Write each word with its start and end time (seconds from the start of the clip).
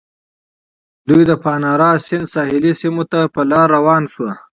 دوی 1.07 1.21
د 1.29 1.33
پانارا 1.43 1.91
سیند 2.07 2.27
ساحلي 2.33 2.73
سیمو 2.81 3.03
ته 3.11 3.19
په 3.33 3.41
لاره 3.51 3.71
روان 3.75 4.03
شول. 4.13 4.31